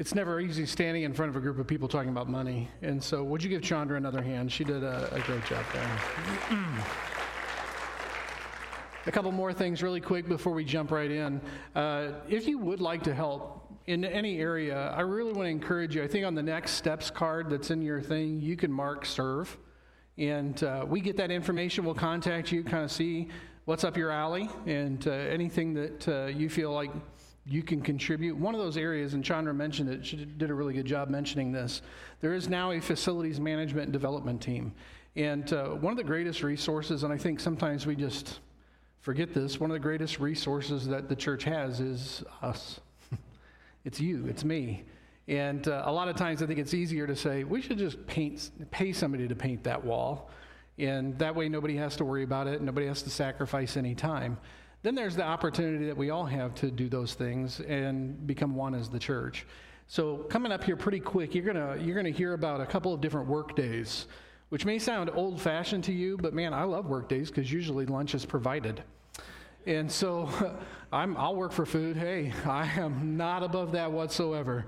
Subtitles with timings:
[0.00, 2.70] it's never easy standing in front of a group of people talking about money.
[2.80, 4.50] And so, would you give Chandra another hand?
[4.50, 6.00] She did a, a great job there.
[9.06, 11.38] a couple more things, really quick, before we jump right in.
[11.74, 15.94] Uh, if you would like to help in any area, I really want to encourage
[15.94, 16.02] you.
[16.02, 19.54] I think on the next steps card that's in your thing, you can mark serve.
[20.16, 21.84] And uh, we get that information.
[21.84, 23.28] We'll contact you, kind of see
[23.66, 26.90] what's up your alley, and uh, anything that uh, you feel like
[27.46, 28.36] you can contribute.
[28.36, 31.52] One of those areas, and Chandra mentioned it, she did a really good job mentioning
[31.52, 31.82] this.
[32.20, 34.72] There is now a facilities management and development team.
[35.16, 38.40] And uh, one of the greatest resources, and I think sometimes we just
[39.00, 42.80] forget this, one of the greatest resources that the church has is us.
[43.84, 44.84] it's you, it's me.
[45.26, 48.04] And uh, a lot of times I think it's easier to say, we should just
[48.06, 50.30] paint, pay somebody to paint that wall.
[50.78, 54.38] And that way nobody has to worry about it, nobody has to sacrifice any time.
[54.82, 58.74] Then there's the opportunity that we all have to do those things and become one
[58.74, 59.46] as the church.
[59.86, 63.00] So coming up here pretty quick, you're gonna you're gonna hear about a couple of
[63.00, 64.06] different work days,
[64.48, 68.14] which may sound old-fashioned to you, but man, I love work days because usually lunch
[68.14, 68.82] is provided.
[69.66, 70.28] And so
[70.92, 71.96] I'm, I'll work for food.
[71.96, 74.66] Hey, I am not above that whatsoever.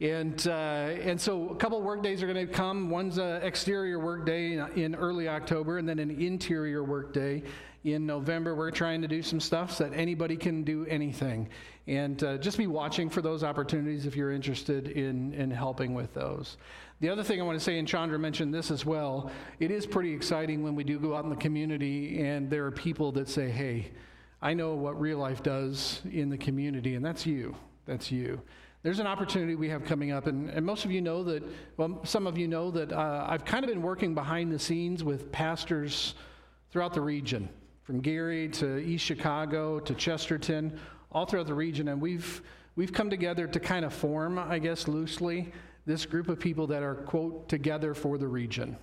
[0.00, 2.90] And, uh, and so a couple of work days are going to come.
[2.90, 7.44] One's an exterior work day in early October, and then an interior work day
[7.84, 8.54] in November.
[8.54, 11.48] We're trying to do some stuff so that anybody can do anything.
[11.86, 16.14] And uh, just be watching for those opportunities if you're interested in, in helping with
[16.14, 16.56] those.
[17.00, 19.86] The other thing I want to say, and Chandra mentioned this as well, it is
[19.86, 23.28] pretty exciting when we do go out in the community and there are people that
[23.28, 23.90] say, hey,
[24.40, 27.56] I know what real life does in the community, and that's you.
[27.86, 28.40] That's you
[28.82, 31.44] there's an opportunity we have coming up, and, and most of you know that,
[31.76, 35.04] well, some of you know that uh, I've kind of been working behind the scenes
[35.04, 36.14] with pastors
[36.70, 37.48] throughout the region,
[37.82, 40.78] from Gary to East Chicago to Chesterton,
[41.10, 42.42] all throughout the region, and we've
[42.76, 45.52] we've come together to kind of form, I guess, loosely,
[45.84, 48.76] this group of people that are quote together for the region.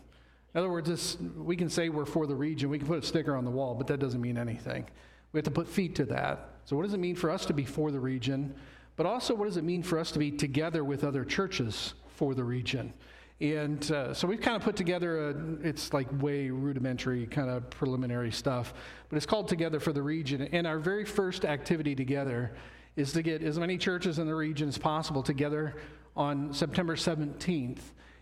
[0.53, 3.05] In other words, this, we can say we're for the region, we can put a
[3.05, 4.85] sticker on the wall, but that doesn't mean anything.
[5.31, 6.49] We have to put feet to that.
[6.65, 8.53] So, what does it mean for us to be for the region?
[8.95, 12.35] But also, what does it mean for us to be together with other churches for
[12.35, 12.93] the region?
[13.41, 17.69] And uh, so we've kind of put together a, it's like way rudimentary, kind of
[17.69, 18.73] preliminary stuff,
[19.07, 20.41] but it's called Together for the Region.
[20.51, 22.51] And our very first activity together
[22.97, 25.75] is to get as many churches in the region as possible together
[26.17, 27.79] on September 17th.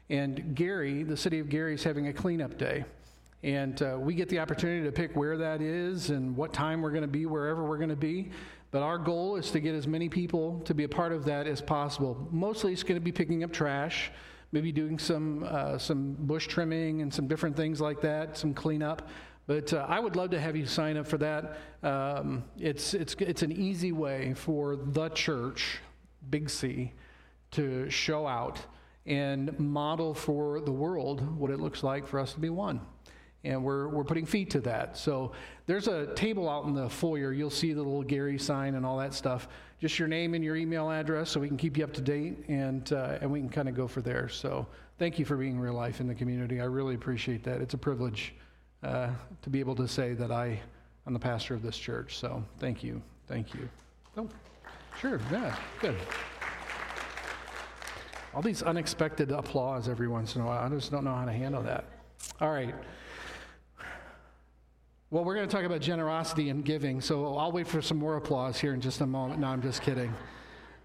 [0.09, 2.85] And Gary, the city of Gary, is having a cleanup day.
[3.41, 6.91] And uh, we get the opportunity to pick where that is and what time we're
[6.91, 8.29] going to be, wherever we're going to be.
[8.69, 11.47] But our goal is to get as many people to be a part of that
[11.47, 12.27] as possible.
[12.31, 14.11] Mostly it's going to be picking up trash,
[14.51, 19.07] maybe doing some, uh, some bush trimming and some different things like that, some cleanup.
[19.45, 21.57] But uh, I would love to have you sign up for that.
[21.83, 25.79] Um, it's, it's, it's an easy way for the church,
[26.29, 26.93] Big C,
[27.51, 28.59] to show out
[29.05, 32.81] and model for the world what it looks like for us to be one
[33.47, 34.97] and we're, we're putting feet to that.
[34.97, 35.31] So
[35.65, 37.31] there's a table out in the foyer.
[37.31, 39.47] You'll see the little Gary sign and all that stuff.
[39.79, 42.37] Just your name and your email address so we can keep you up to date
[42.47, 44.27] and, uh, and we can kind of go for there.
[44.27, 44.65] So
[44.97, 46.59] thank you for being real life in the community.
[46.59, 47.61] I really appreciate that.
[47.61, 48.33] It's a privilege
[48.83, 49.09] uh,
[49.41, 50.59] to be able to say that I
[51.05, 52.17] am the pastor of this church.
[52.17, 53.01] So thank you.
[53.27, 53.69] Thank you.
[54.17, 54.27] Oh,
[54.99, 55.21] sure.
[55.31, 55.95] Yeah, good.
[58.33, 60.63] All these unexpected applause every once in a while.
[60.63, 61.85] I just don't know how to handle that.
[62.41, 62.73] All right.
[65.09, 68.17] Well, we're going to talk about generosity and giving, so I'll wait for some more
[68.17, 69.39] applause here in just a moment.
[69.39, 70.13] No, I'm just kidding.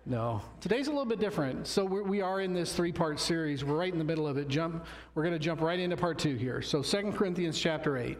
[0.06, 0.40] No.
[0.60, 1.66] Today's a little bit different.
[1.66, 3.64] So we're, we are in this three-part series.
[3.64, 4.46] We're right in the middle of it.
[4.46, 4.86] Jump.
[5.16, 6.62] We're going to jump right into part two here.
[6.62, 8.16] So Second Corinthians chapter 8.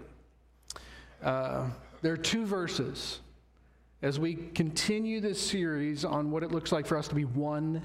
[1.22, 1.66] Uh,
[2.00, 3.20] there are two verses
[4.02, 7.80] as we continue this series on what it looks like for us to be one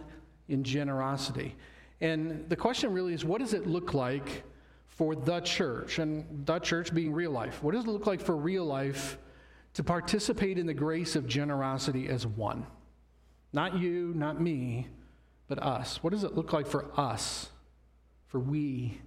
[0.50, 1.56] in generosity.
[2.02, 4.44] And the question really is what does it look like
[4.98, 7.62] for the church, and the church being real life.
[7.62, 9.20] What does it look like for real life
[9.76, 12.66] to participate in the grace of generosity as one?
[13.54, 14.88] Not you, not me,
[15.48, 16.02] but us.
[16.02, 17.50] What does it look like for us,
[18.26, 19.00] for we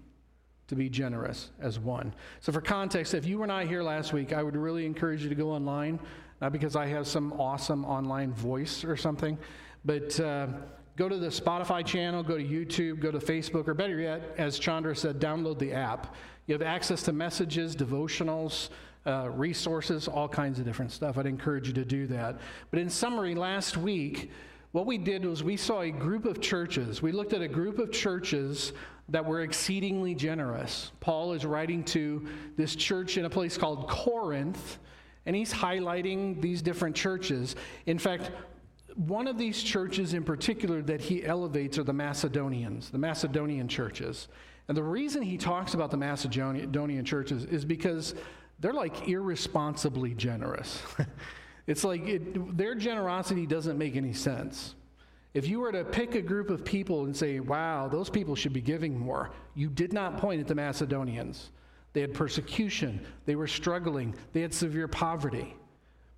[0.68, 2.14] to be generous as one?
[2.38, 5.28] So, for context, if you were not here last week, I would really encourage you
[5.28, 5.98] to go online,
[6.40, 9.36] not because I have some awesome online voice or something,
[9.84, 10.20] but.
[10.20, 10.46] Uh,
[11.00, 14.58] go to the Spotify channel, go to YouTube, go to Facebook, or better yet, as
[14.58, 16.14] Chandra said, download the app.
[16.46, 18.68] You have access to messages, devotionals,
[19.06, 21.16] uh, resources, all kinds of different stuff.
[21.16, 22.38] I'd encourage you to do that.
[22.70, 24.30] But in summary, last week,
[24.72, 27.00] what we did was we saw a group of churches.
[27.00, 28.74] We looked at a group of churches
[29.08, 30.92] that were exceedingly generous.
[31.00, 34.76] Paul is writing to this church in a place called Corinth,
[35.24, 37.56] and he's highlighting these different churches.
[37.86, 38.32] In fact,
[38.96, 44.28] one of these churches in particular that he elevates are the Macedonians, the Macedonian churches.
[44.68, 48.14] And the reason he talks about the Macedonian churches is because
[48.60, 50.82] they're like irresponsibly generous.
[51.66, 54.74] it's like it, their generosity doesn't make any sense.
[55.32, 58.52] If you were to pick a group of people and say, wow, those people should
[58.52, 61.50] be giving more, you did not point at the Macedonians.
[61.92, 65.56] They had persecution, they were struggling, they had severe poverty.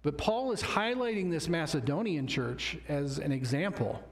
[0.03, 4.03] But Paul is highlighting this Macedonian church as an example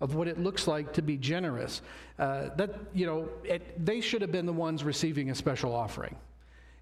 [0.00, 1.82] of what it looks like to be generous.
[2.18, 6.16] Uh, that, you know, it, they should have been the ones receiving a special offering.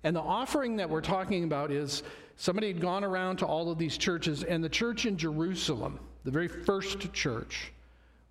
[0.05, 2.03] And the offering that we're talking about is
[2.37, 6.31] somebody had gone around to all of these churches, and the church in Jerusalem, the
[6.31, 7.73] very first church,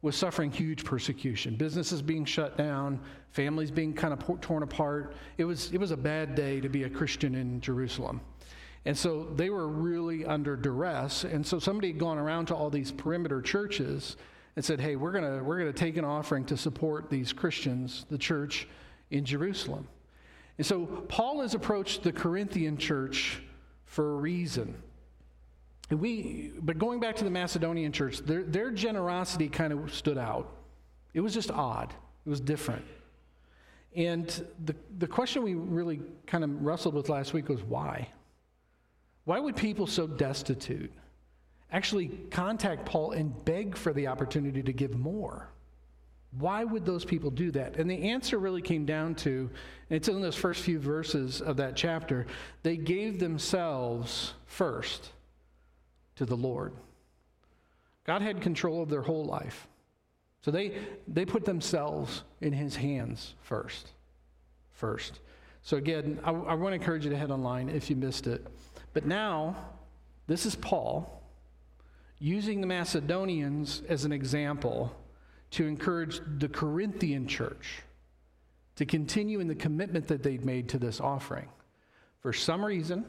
[0.02, 1.56] was suffering huge persecution.
[1.56, 3.00] Businesses being shut down,
[3.30, 5.14] families being kind of torn apart.
[5.38, 8.20] It was, it was a bad day to be a Christian in Jerusalem.
[8.86, 11.24] And so they were really under duress.
[11.24, 14.18] And so somebody had gone around to all these perimeter churches
[14.56, 18.06] and said, hey, we're going we're going to take an offering to support these Christians,
[18.10, 18.68] the church
[19.12, 19.88] in Jerusalem.
[20.58, 23.42] And so Paul has approached the Corinthian church
[23.86, 24.76] for a reason.
[25.90, 30.18] And we, but going back to the Macedonian church, their, their generosity kind of stood
[30.18, 30.56] out.
[31.14, 31.94] It was just odd,
[32.26, 32.86] it was different.
[33.96, 34.28] And
[34.64, 38.08] the, the question we really kind of wrestled with last week was why?
[39.26, 40.92] Why would people so destitute
[41.72, 45.50] actually contact Paul and beg for the opportunity to give more?
[46.38, 47.76] Why would those people do that?
[47.76, 49.50] And the answer really came down to,
[49.90, 52.26] it's in those first few verses of that chapter,
[52.64, 55.12] they gave themselves first
[56.16, 56.74] to the Lord.
[58.06, 59.68] God had control of their whole life.
[60.42, 60.78] So they,
[61.08, 63.92] they put themselves in his hands first.
[64.72, 65.20] First.
[65.62, 68.46] So again, I, I want to encourage you to head online if you missed it.
[68.94, 69.56] But now,
[70.28, 71.22] this is Paul
[72.20, 74.96] using the Macedonians as an example
[75.52, 77.82] to encourage the Corinthian church
[78.76, 81.50] to continue in the commitment that they'd made to this offering.
[82.22, 83.06] For some reason,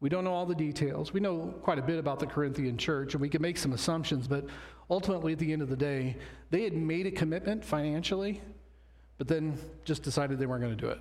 [0.00, 1.12] we don't know all the details.
[1.12, 4.26] We know quite a bit about the Corinthian church, and we can make some assumptions,
[4.26, 4.46] but
[4.88, 6.16] ultimately, at the end of the day,
[6.50, 8.40] they had made a commitment financially,
[9.18, 11.00] but then just decided they weren't going to do it.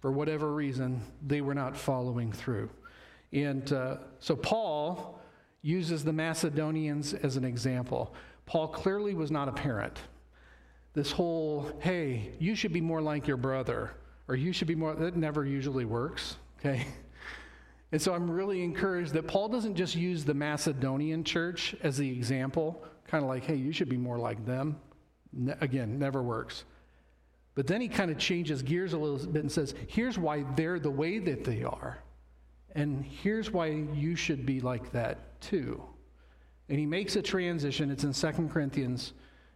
[0.00, 2.68] For whatever reason, they were not following through.
[3.32, 5.20] And uh, so Paul
[5.62, 8.14] uses the Macedonians as an example.
[8.46, 9.98] Paul clearly was not a parent.
[10.94, 13.92] This whole, hey, you should be more like your brother,
[14.28, 16.86] or you should be more, that never usually works, okay?
[17.92, 22.10] And so I'm really encouraged that Paul doesn't just use the Macedonian church as the
[22.10, 24.76] example, kind of like, hey, you should be more like them.
[25.32, 26.64] Ne- again, never works.
[27.54, 30.78] But then he kind of changes gears a little bit and says, here's why they're
[30.78, 31.98] the way that they are.
[32.74, 35.82] And here's why you should be like that too.
[36.68, 37.90] And he makes a transition.
[37.90, 39.12] It's in 2 Corinthians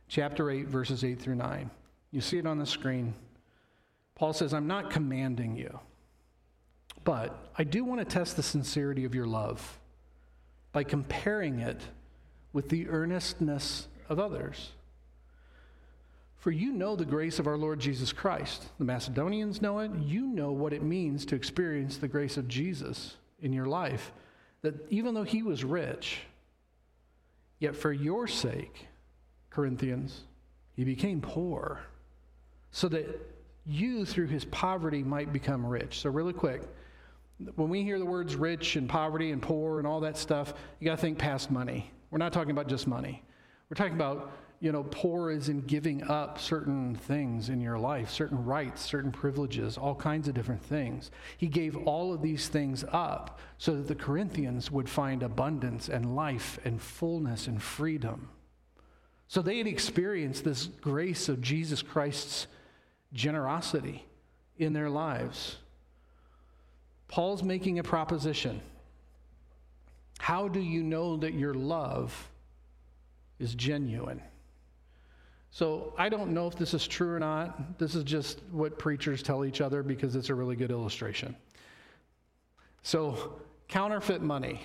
[0.08, 1.70] chapter 8, verses 8 through 9.
[2.10, 3.14] You see it on the screen.
[4.14, 5.78] Paul says, I'm not commanding you,
[7.04, 9.78] but I do want to test the sincerity of your love
[10.72, 11.80] by comparing it
[12.52, 14.72] with the earnestness of others.
[16.38, 18.66] For you know the grace of our Lord Jesus Christ.
[18.78, 19.90] The Macedonians know it.
[19.96, 24.12] You know what it means to experience the grace of Jesus in your life.
[24.62, 26.20] That even though he was rich,
[27.58, 28.86] Yet for your sake,
[29.50, 30.24] Corinthians,
[30.74, 31.80] he became poor
[32.70, 33.06] so that
[33.64, 36.00] you, through his poverty, might become rich.
[36.00, 36.62] So, really quick,
[37.54, 40.84] when we hear the words rich and poverty and poor and all that stuff, you
[40.84, 41.90] got to think past money.
[42.10, 43.22] We're not talking about just money.
[43.68, 48.10] We're talking about, you know, poor is in giving up certain things in your life,
[48.10, 51.10] certain rights, certain privileges, all kinds of different things.
[51.36, 56.16] He gave all of these things up so that the Corinthians would find abundance and
[56.16, 58.30] life and fullness and freedom.
[59.28, 62.46] So they had experienced this grace of Jesus Christ's
[63.12, 64.06] generosity
[64.56, 65.56] in their lives.
[67.08, 68.60] Paul's making a proposition.
[70.18, 72.30] How do you know that your love
[73.38, 74.22] is genuine?
[75.50, 77.78] So I don't know if this is true or not.
[77.78, 81.36] This is just what preachers tell each other because it's a really good illustration.
[82.82, 84.60] So counterfeit money.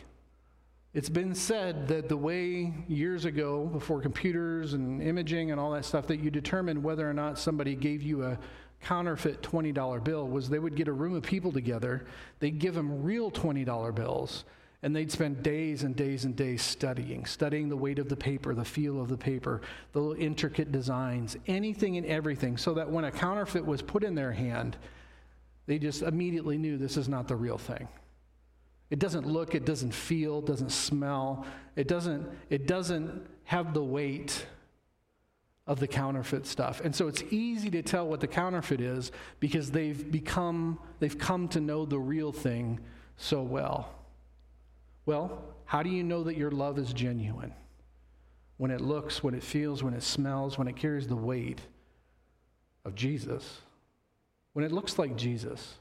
[0.94, 5.86] It's been said that the way years ago, before computers and imaging and all that
[5.86, 8.38] stuff, that you determined whether or not somebody gave you a
[8.82, 12.06] counterfeit $20 bill was they would get a room of people together,
[12.40, 14.44] they'd give them real $20 bills,
[14.84, 18.56] and they'd spend days and days and days studying, studying the weight of the paper,
[18.56, 19.62] the feel of the paper,
[19.94, 24.16] the little intricate designs, anything and everything, so that when a counterfeit was put in
[24.16, 24.78] their hand,
[25.68, 27.88] they just immediately knew this is not the real thing.
[28.90, 31.46] It doesn't look, it doesn't feel, doesn't smell,
[31.76, 34.46] it doesn't, it doesn't have the weight
[35.68, 36.82] of the counterfeit stuff.
[36.84, 41.48] And so it's easy to tell what the counterfeit is because they've become, they've come
[41.50, 42.80] to know the real thing
[43.16, 44.01] so well.
[45.06, 47.54] Well, how do you know that your love is genuine?
[48.58, 51.62] When it looks, when it feels, when it smells, when it carries the weight
[52.86, 53.62] of Jesus.
[54.54, 55.76] When it looks like Jesus.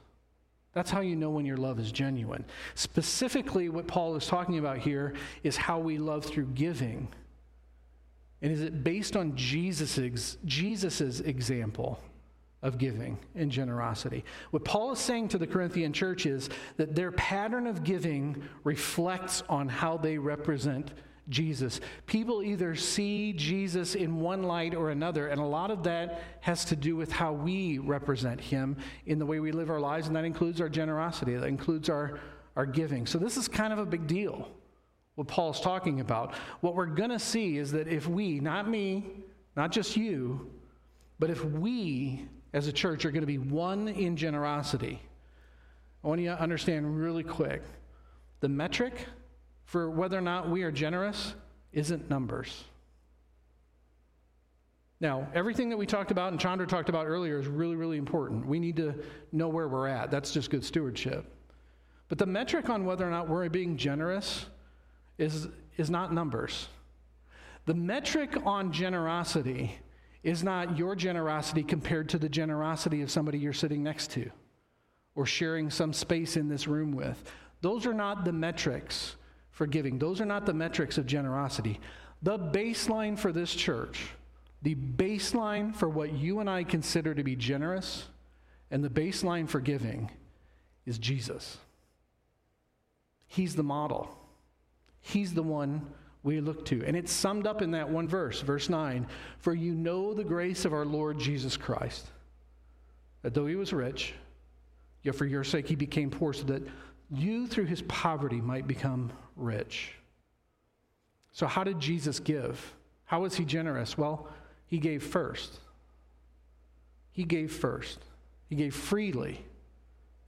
[0.73, 2.45] That's how you know when your love is genuine.
[2.75, 7.09] Specifically, what Paul is talking about here is how we love through giving.
[8.41, 12.01] And is it based on Jesus's, Jesus's example
[12.63, 14.25] of giving and generosity?
[14.51, 19.43] What Paul is saying to the Corinthian church is that their pattern of giving reflects
[19.49, 20.93] on how they represent
[21.31, 21.81] Jesus.
[22.07, 26.65] People either see Jesus in one light or another, and a lot of that has
[26.67, 28.77] to do with how we represent him
[29.07, 32.19] in the way we live our lives, and that includes our generosity, that includes our,
[32.57, 33.07] our giving.
[33.07, 34.49] So, this is kind of a big deal,
[35.15, 36.35] what Paul's talking about.
[36.61, 39.07] What we're going to see is that if we, not me,
[39.57, 40.51] not just you,
[41.21, 45.01] but if we as a church are going to be one in generosity,
[46.03, 47.63] I want you to understand really quick
[48.41, 49.07] the metric
[49.65, 51.35] for whether or not we are generous
[51.73, 52.65] isn't numbers.
[55.01, 58.47] Now, everything that we talked about and Chandra talked about earlier is really, really important.
[58.47, 58.95] We need to
[59.33, 60.11] know where we're at.
[60.11, 61.25] That's just good stewardship.
[62.09, 64.47] But the metric on whether or not we're being generous
[65.17, 66.69] is, is not numbers.
[67.67, 69.79] The metric on generosity
[70.23, 74.31] is not your generosity compared to the generosity of somebody you're sitting next to
[75.15, 77.23] or sharing some space in this room with.
[77.63, 79.17] Those are not the metrics
[79.51, 79.99] for giving.
[79.99, 81.81] Those are not the metrics of generosity.
[82.23, 84.01] The baseline for this church,
[84.63, 88.07] the baseline for what you and I consider to be generous,
[88.71, 90.11] and the baseline for giving
[90.87, 91.59] is Jesus.
[93.27, 94.17] He's the model,
[95.01, 95.87] He's the one
[96.23, 96.85] we look to.
[96.85, 99.07] And it's summed up in that one verse, verse 9
[99.39, 102.07] For you know the grace of our Lord Jesus Christ,
[103.23, 104.15] that though he was rich,
[105.03, 106.63] yet for your sake he became poor, so that
[107.11, 109.93] you through his poverty might become rich.
[111.33, 112.75] So, how did Jesus give?
[113.05, 113.97] How was he generous?
[113.97, 114.29] Well,
[114.67, 115.59] he gave first.
[117.13, 117.99] He gave first.
[118.49, 119.45] He gave freely,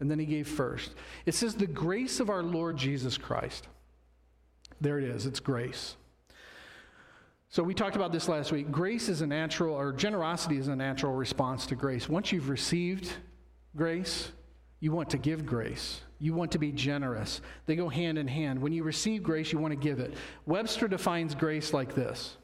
[0.00, 0.94] and then he gave first.
[1.26, 3.66] It says, the grace of our Lord Jesus Christ.
[4.82, 5.94] There it is, it's grace.
[7.48, 8.72] So, we talked about this last week.
[8.72, 12.08] Grace is a natural, or generosity is a natural response to grace.
[12.08, 13.12] Once you've received
[13.76, 14.32] grace,
[14.80, 16.00] you want to give grace.
[16.18, 17.40] You want to be generous.
[17.66, 18.60] They go hand in hand.
[18.60, 20.14] When you receive grace, you want to give it.
[20.46, 22.36] Webster defines grace like this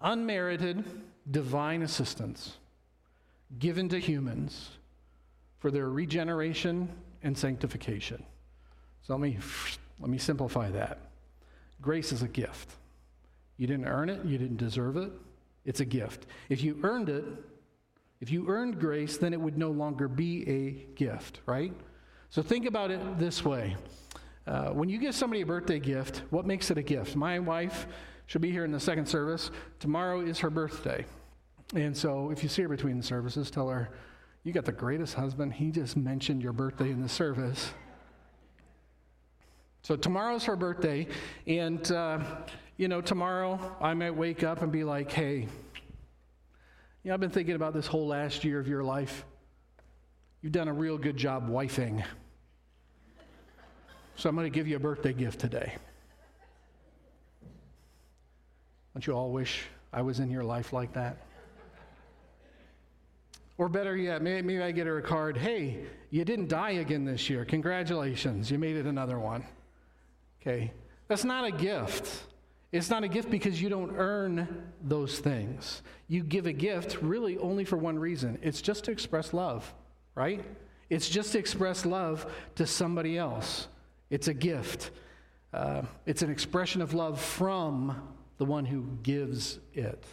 [0.00, 0.84] unmerited
[1.30, 2.56] divine assistance
[3.58, 4.70] given to humans
[5.58, 6.88] for their regeneration
[7.24, 8.22] and sanctification.
[9.02, 9.36] So let me,
[10.00, 11.07] let me simplify that.
[11.80, 12.72] Grace is a gift.
[13.56, 15.10] You didn't earn it, you didn't deserve it.
[15.64, 16.26] It's a gift.
[16.48, 17.24] If you earned it,
[18.20, 21.72] if you earned grace, then it would no longer be a gift, right?
[22.30, 23.76] So think about it this way.
[24.46, 27.14] Uh, when you give somebody a birthday gift, what makes it a gift?
[27.14, 27.86] My wife,
[28.26, 29.50] she'll be here in the second service.
[29.78, 31.04] Tomorrow is her birthday.
[31.74, 33.90] And so if you see her between the services, tell her,
[34.42, 35.52] You got the greatest husband.
[35.52, 37.72] He just mentioned your birthday in the service.
[39.82, 41.06] So tomorrow's her birthday.
[41.46, 42.20] And, uh,
[42.76, 45.48] you know, tomorrow I might wake up and be like, Hey,
[47.02, 49.24] you know, I've been thinking about this whole last year of your life.
[50.42, 52.04] You've done a real good job wifing.
[54.16, 55.76] So I'm going to give you a birthday gift today.
[58.94, 61.18] Don't you all wish I was in your life like that?
[63.58, 65.36] Or better yet, maybe, maybe, I get her a card.
[65.36, 67.44] Hey, you didn't die again this year.
[67.44, 69.44] Congratulations, you made it another one.
[70.40, 70.72] Okay,
[71.08, 72.24] that's not a gift.
[72.70, 75.82] It's not a gift because you don't earn those things.
[76.06, 79.72] You give a gift really only for one reason it's just to express love,
[80.14, 80.44] right?
[80.90, 83.68] It's just to express love to somebody else.
[84.10, 84.90] It's a gift,
[85.52, 88.00] uh, it's an expression of love from
[88.38, 90.04] the one who gives it,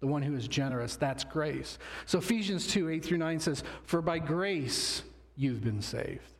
[0.00, 0.96] the one who is generous.
[0.96, 1.78] That's grace.
[2.06, 5.02] So Ephesians 2 8 through 9 says, For by grace
[5.36, 6.32] you've been saved.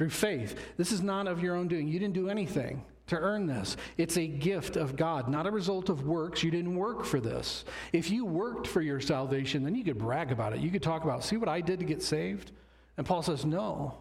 [0.00, 0.58] Through faith.
[0.78, 1.86] This is not of your own doing.
[1.86, 3.76] You didn't do anything to earn this.
[3.98, 6.42] It's a gift of God, not a result of works.
[6.42, 7.66] You didn't work for this.
[7.92, 10.60] If you worked for your salvation, then you could brag about it.
[10.60, 12.50] You could talk about, see what I did to get saved?
[12.96, 13.98] And Paul says, no.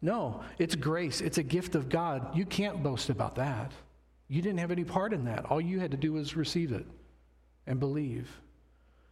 [0.00, 1.20] No, it's grace.
[1.20, 2.34] It's a gift of God.
[2.34, 3.70] You can't boast about that.
[4.28, 5.44] You didn't have any part in that.
[5.50, 6.86] All you had to do was receive it
[7.66, 8.30] and believe.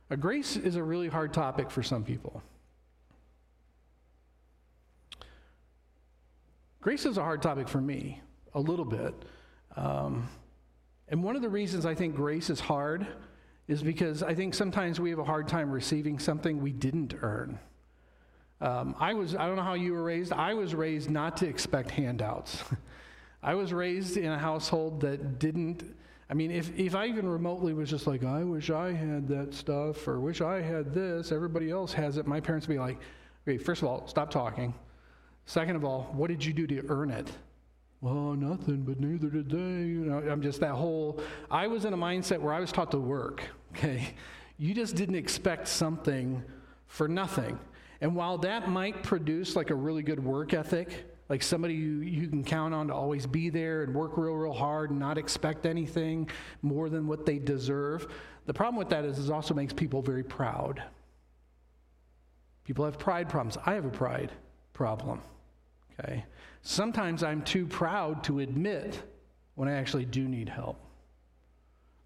[0.09, 2.43] A grace is a really hard topic for some people.
[6.83, 8.21] Grace is a hard topic for me,
[8.55, 9.15] a little bit.
[9.77, 10.29] Um,
[11.09, 13.07] and one of the reasons I think grace is hard
[13.69, 17.61] is because I think sometimes we have a hard time receiving something we didn't earn.
[18.61, 20.33] Um, I was, I don't know how you were raised.
[20.33, 22.65] I was raised not to expect handouts.
[23.45, 25.85] I was raised in a household that didn't,
[26.29, 29.55] I mean, if, if I even remotely was just like, I wish I had that
[29.55, 32.99] stuff or wish I had this, everybody else has it, my parents would be like,
[33.47, 34.75] okay, first of all, stop talking.
[35.47, 37.31] Second of all, what did you do to earn it?
[38.01, 39.59] Well, nothing, but neither did they.
[39.59, 41.21] You know, I'm just that whole.
[41.51, 43.43] I was in a mindset where I was taught to work.
[43.75, 44.13] Okay,
[44.59, 46.43] you just didn't expect something
[46.89, 47.59] for nothing.
[48.03, 52.29] And while that might produce like a really good work ethic, like somebody you, you
[52.29, 55.65] can count on to always be there and work real, real hard and not expect
[55.65, 56.29] anything
[56.61, 58.09] more than what they deserve,
[58.45, 60.83] the problem with that is it also makes people very proud.
[62.65, 63.57] People have pride problems.
[63.65, 64.33] I have a pride
[64.73, 65.21] problem.
[65.99, 66.25] Okay.
[66.63, 69.03] Sometimes I'm too proud to admit
[69.55, 70.79] when I actually do need help,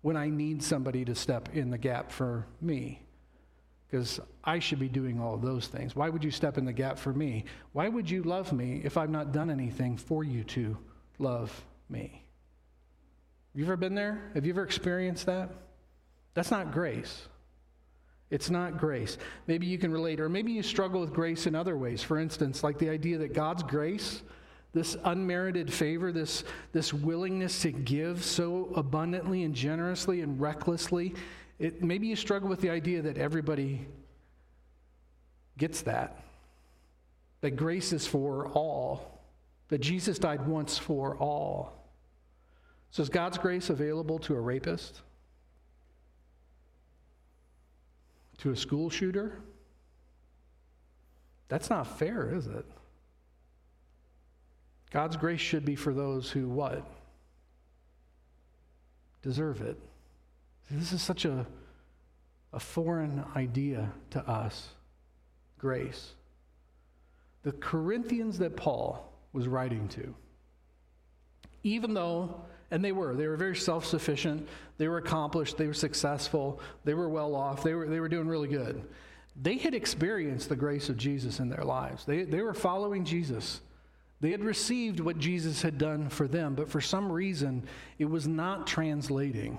[0.03, 3.03] when I need somebody to step in the gap for me.
[3.87, 5.95] Because I should be doing all those things.
[5.95, 7.45] Why would you step in the gap for me?
[7.73, 10.77] Why would you love me if I've not done anything for you to
[11.19, 12.25] love me?
[13.53, 14.31] Have you ever been there?
[14.35, 15.51] Have you ever experienced that?
[16.35, 17.29] That's not grace.
[18.31, 19.19] It's not grace.
[19.47, 22.03] Maybe you can relate, or maybe you struggle with grace in other ways.
[22.03, 24.23] For instance, like the idea that God's grace
[24.77, 31.15] this unmerited favor, this, this willingness to give so abundantly and generously and recklessly.
[31.59, 33.87] It, maybe you struggle with the idea that everybody
[35.57, 36.23] gets that,
[37.41, 39.23] that grace is for all,
[39.69, 41.73] that Jesus died once for all.
[42.91, 45.01] So, is God's grace available to a rapist?
[48.39, 49.41] To a school shooter?
[51.49, 52.67] That's not fair, is it?
[54.91, 56.87] God's grace should be for those who what?
[59.23, 59.79] Deserve it.
[60.71, 61.47] This is such a,
[62.53, 64.69] a foreign idea to us
[65.59, 66.15] grace.
[67.43, 70.15] The Corinthians that Paul was writing to,
[71.63, 74.47] even though, and they were, they were very self sufficient,
[74.79, 78.29] they were accomplished, they were successful, they were well off, they were, they were doing
[78.29, 78.85] really good.
[79.41, 82.05] They had experienced the grace of Jesus in their lives.
[82.05, 83.61] They, they were following Jesus.
[84.21, 87.65] They had received what Jesus had done for them, but for some reason,
[87.99, 89.59] it was not translating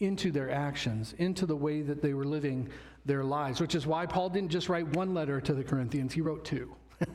[0.00, 2.68] into their actions, into the way that they were living
[3.04, 6.20] their lives, which is why Paul didn't just write one letter to the Corinthians, he
[6.20, 6.74] wrote two.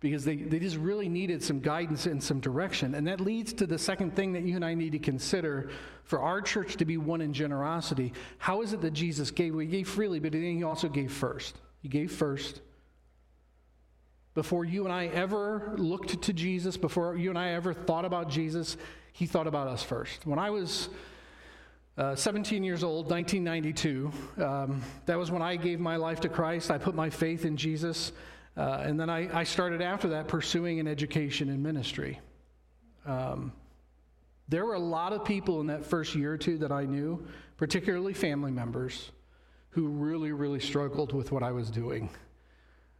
[0.00, 2.94] because they, they just really needed some guidance and some direction.
[2.94, 5.70] And that leads to the second thing that you and I need to consider
[6.04, 8.12] for our church to be one in generosity.
[8.38, 9.54] How is it that Jesus gave?
[9.54, 11.56] Well, he gave freely, but then he also gave first.
[11.82, 12.62] He gave first
[14.34, 18.30] before you and I ever looked to Jesus, before you and I ever thought about
[18.30, 18.76] Jesus,
[19.12, 20.24] he thought about us first.
[20.24, 20.88] When I was
[21.98, 26.70] uh, 17 years old, 1992, um, that was when I gave my life to Christ.
[26.70, 28.12] I put my faith in Jesus.
[28.56, 32.18] Uh, and then I, I, started after that pursuing an education in ministry.
[33.06, 33.52] Um,
[34.48, 37.24] there were a lot of people in that first year or two that I knew,
[37.56, 39.12] particularly family members,
[39.70, 42.10] who really, really struggled with what I was doing.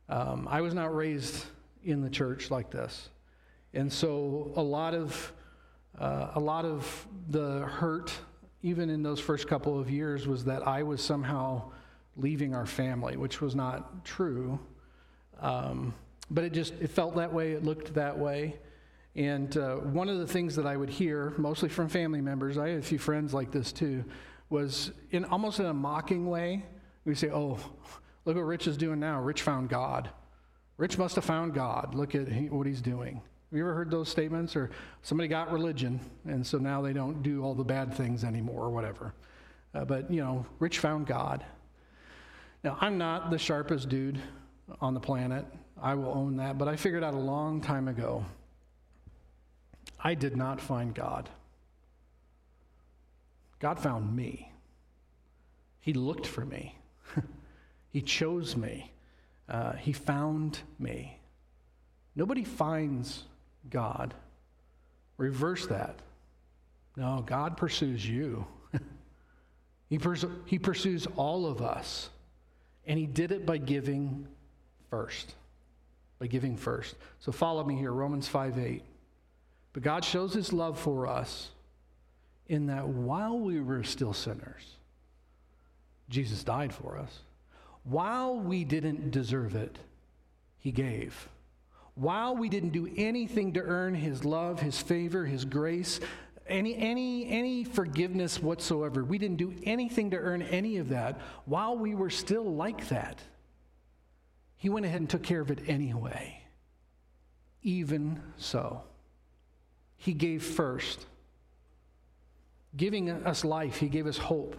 [0.09, 1.45] Um, I was not raised
[1.85, 3.09] in the church like this.
[3.75, 5.33] And so a lot of,
[5.99, 8.13] uh, a lot of the hurt,
[8.63, 11.71] even in those first couple of years, was that I was somehow
[12.17, 14.59] leaving our family, which was not true.
[15.41, 15.95] Um,
[16.31, 18.57] but it just, it felt that way, it looked that way.
[19.17, 22.69] And uh, one of the things that I would hear, mostly from family members, I
[22.69, 24.05] had a few friends like this too,
[24.49, 26.65] was in almost in a mocking way.
[27.05, 27.59] We say, "Oh,
[28.25, 29.21] Look what Rich is doing now.
[29.21, 30.11] Rich found God.
[30.77, 31.95] Rich must have found God.
[31.95, 33.17] Look at what he's doing.
[33.17, 34.55] Have you ever heard those statements?
[34.57, 34.71] Or
[35.03, 38.71] somebody got religion, and so now they don't do all the bad things anymore, or
[38.71, 39.15] whatever.
[39.75, 41.45] Uh, but, you know, Rich found God.
[42.63, 44.21] Now, I'm not the sharpest dude
[44.81, 45.45] on the planet.
[45.81, 46.59] I will own that.
[46.59, 48.25] But I figured out a long time ago
[50.03, 51.29] I did not find God.
[53.59, 54.51] God found me.
[55.81, 56.77] He looked for me.
[57.93, 58.93] He chose me.
[59.49, 61.19] Uh, he found me.
[62.15, 63.25] Nobody finds
[63.69, 64.15] God.
[65.17, 65.97] Reverse that.
[66.97, 68.47] No, God pursues you.
[69.89, 72.11] he, pers- he pursues all of us.
[72.87, 74.27] And He did it by giving
[74.91, 75.35] first.
[76.19, 76.97] By giving first.
[77.21, 78.83] So follow me here Romans 5 8.
[79.73, 81.51] But God shows His love for us
[82.47, 84.77] in that while we were still sinners,
[86.11, 87.21] Jesus died for us.
[87.85, 89.79] While we didn't deserve it,
[90.59, 91.29] He gave.
[91.95, 96.01] while we didn't do anything to earn his love, his favor, his grace,
[96.47, 99.05] any, any, any forgiveness whatsoever.
[99.05, 101.21] We didn't do anything to earn any of that.
[101.45, 103.21] While we were still like that,
[104.61, 106.43] he went ahead and took care of it anyway.
[107.63, 108.83] Even so,
[109.97, 111.07] he gave first.
[112.77, 114.57] Giving us life, he gave us hope.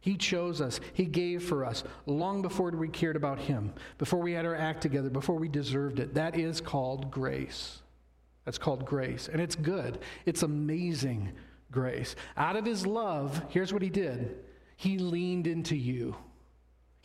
[0.00, 0.80] He chose us.
[0.94, 4.80] He gave for us long before we cared about Him, before we had our act
[4.80, 6.14] together, before we deserved it.
[6.14, 7.82] That is called grace.
[8.44, 9.28] That's called grace.
[9.30, 9.98] And it's good.
[10.24, 11.32] It's amazing
[11.72, 12.16] grace.
[12.36, 14.36] Out of His love, here's what He did
[14.76, 16.16] He leaned into you.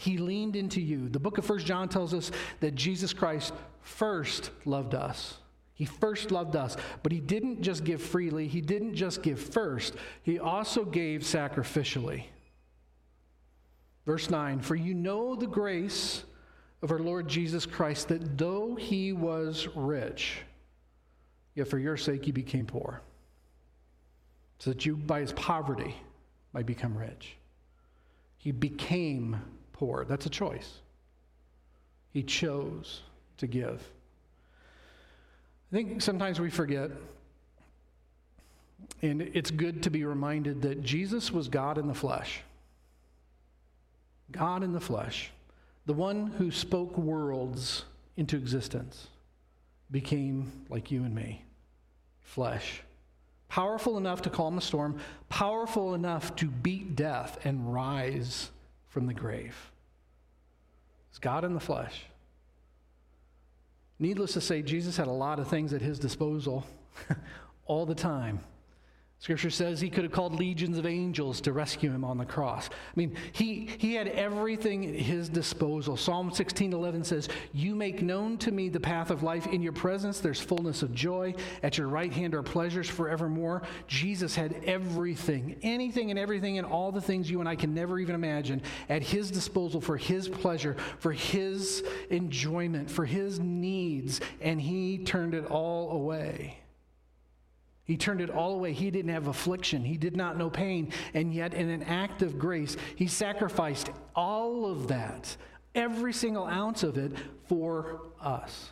[0.02, 1.10] He leaned into you.
[1.10, 5.38] The book of First John tells us that Jesus Christ first loved us.
[5.76, 9.94] He first loved us, but he didn't just give freely, he didn't just give first,
[10.24, 12.24] he also gave sacrificially.
[14.08, 16.24] Verse 9 For you know the grace
[16.82, 20.40] of our Lord Jesus Christ, that though he was rich,
[21.54, 23.02] yet for your sake he became poor,
[24.58, 25.96] so that you by his poverty
[26.54, 27.36] might become rich.
[28.40, 29.40] He became
[30.08, 30.80] That's a choice.
[32.12, 33.02] He chose
[33.38, 33.82] to give.
[35.72, 36.92] I think sometimes we forget,
[39.02, 42.42] and it's good to be reminded that Jesus was God in the flesh.
[44.32, 45.32] God in the flesh,
[45.86, 47.86] the one who spoke worlds
[48.18, 49.08] into existence,
[49.90, 51.44] became like you and me
[52.22, 52.82] flesh.
[53.50, 58.50] Powerful enough to calm a storm, powerful enough to beat death and rise
[58.88, 59.71] from the grave.
[61.12, 62.06] It's God in the flesh.
[64.00, 66.66] Needless to say, Jesus had a lot of things at his disposal
[67.66, 68.40] all the time.
[69.22, 72.70] Scripture says he could have called legions of angels to rescue him on the cross.
[72.72, 75.96] I mean, he, he had everything at his disposal.
[75.96, 79.46] Psalm 16 11 says, You make known to me the path of life.
[79.46, 81.36] In your presence there's fullness of joy.
[81.62, 83.62] At your right hand are pleasures forevermore.
[83.86, 88.00] Jesus had everything, anything and everything, and all the things you and I can never
[88.00, 94.60] even imagine at his disposal for his pleasure, for his enjoyment, for his needs, and
[94.60, 96.61] he turned it all away.
[97.92, 98.72] He turned it all away.
[98.72, 99.84] He didn't have affliction.
[99.84, 100.94] He did not know pain.
[101.14, 105.36] And yet, in an act of grace, he sacrificed all of that,
[105.76, 107.12] every single ounce of it,
[107.50, 108.72] for us.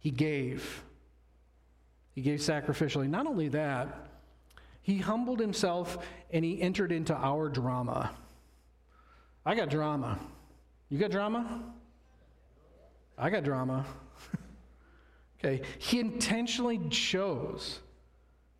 [0.00, 0.82] He gave.
[2.16, 3.08] He gave sacrificially.
[3.08, 4.08] Not only that,
[4.82, 5.98] he humbled himself
[6.32, 8.10] and he entered into our drama.
[9.46, 10.18] I got drama.
[10.88, 11.62] You got drama?
[13.16, 13.86] I got drama.
[15.44, 17.80] Okay, he intentionally chose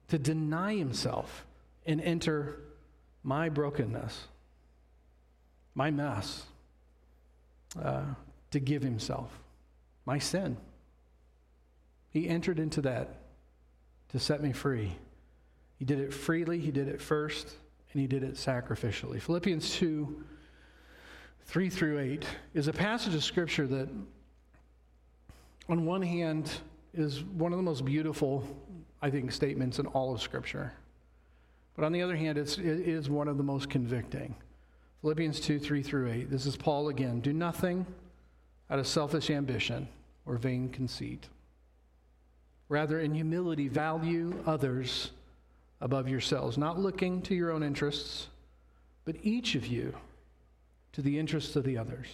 [0.08, 1.46] to deny himself
[1.86, 2.60] and enter
[3.22, 4.28] my brokenness,
[5.74, 6.44] my mess,
[7.82, 8.04] uh,
[8.50, 9.30] to give himself,
[10.04, 10.56] my sin.
[12.10, 13.16] He entered into that
[14.10, 14.92] to set me free.
[15.78, 17.56] He did it freely, he did it first,
[17.92, 19.20] and he did it sacrificially.
[19.20, 20.22] Philippians 2
[21.46, 23.88] 3 through 8 is a passage of scripture that,
[25.68, 26.50] on one hand,
[26.96, 28.46] is one of the most beautiful,
[29.02, 30.72] I think, statements in all of Scripture.
[31.76, 34.34] But on the other hand, it's, it is one of the most convicting.
[35.00, 36.30] Philippians 2 3 through 8.
[36.30, 37.20] This is Paul again.
[37.20, 37.84] Do nothing
[38.70, 39.88] out of selfish ambition
[40.24, 41.28] or vain conceit.
[42.68, 45.10] Rather, in humility, value others
[45.80, 48.28] above yourselves, not looking to your own interests,
[49.04, 49.94] but each of you
[50.92, 52.06] to the interests of the others.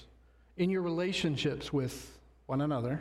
[0.57, 3.01] In your relationships with one another,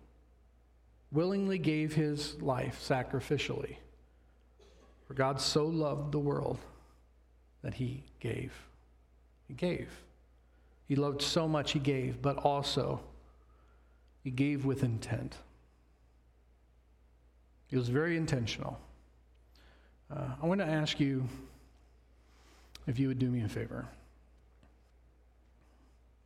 [1.11, 3.75] willingly gave his life sacrificially.
[5.07, 6.57] For God so loved the world
[7.63, 8.53] that he gave.
[9.47, 9.89] He gave.
[10.87, 13.01] He loved so much he gave, but also
[14.23, 15.35] he gave with intent.
[17.69, 18.79] It was very intentional.
[20.09, 21.27] Uh, I want to ask you
[22.87, 23.87] if you would do me a favor.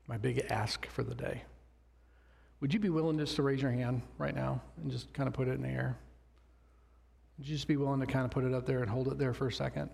[0.07, 1.43] My big ask for the day.
[2.65, 5.35] Would you be willing just to raise your hand right now and just kind of
[5.35, 5.95] put it in the air?
[7.37, 9.19] Would you just be willing to kind of put it up there and hold it
[9.19, 9.87] there for a second?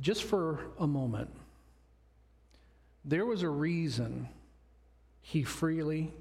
[0.00, 1.28] Just for a moment.
[3.04, 4.30] There was a reason
[5.20, 6.14] he freely,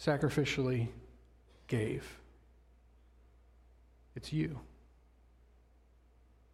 [0.00, 0.88] sacrificially
[1.68, 2.04] gave.
[4.16, 4.58] It's you.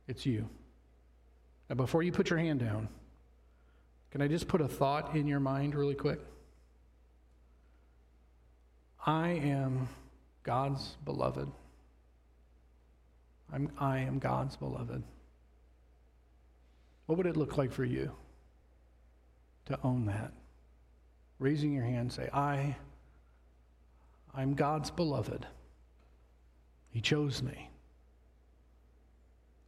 [0.06, 0.46] It's you.
[1.70, 2.90] Now, before you put your hand down,
[4.10, 6.20] can I just put a thought in your mind really quick?
[9.08, 9.88] I am
[10.42, 11.50] God's beloved.
[13.50, 15.02] I'm, I am God's beloved.
[17.06, 18.12] What would it look like for you
[19.64, 20.34] to own that?
[21.38, 22.76] Raising your hand, say, I,
[24.34, 25.46] I'm God's beloved.
[26.90, 27.70] He chose me.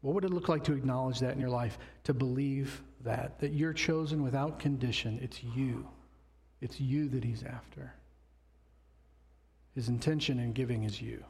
[0.02, 1.78] What would it look like to acknowledge that in your life?
[2.04, 5.18] To believe that, that you're chosen without condition.
[5.22, 5.88] It's you.
[6.60, 7.94] It's you that he's after.
[9.74, 11.24] His intention in giving is you.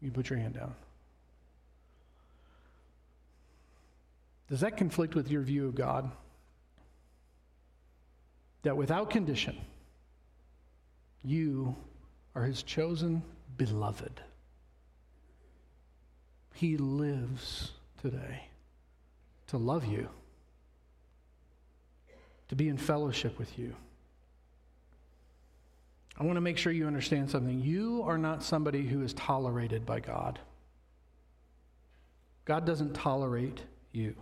[0.00, 0.74] You put your hand down.
[4.48, 6.10] Does that conflict with your view of God?
[8.62, 9.56] That without condition,
[11.22, 11.76] you
[12.34, 13.22] are his chosen
[13.56, 14.20] beloved.
[16.54, 18.48] He lives today
[19.48, 20.08] to love you,
[22.48, 23.74] to be in fellowship with you.
[26.18, 27.60] I want to make sure you understand something.
[27.60, 30.38] You are not somebody who is tolerated by God.
[32.44, 34.14] God doesn't tolerate you.